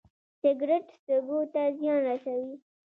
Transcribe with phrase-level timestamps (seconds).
[0.41, 2.53] سګرټ سږو ته زیان رسوي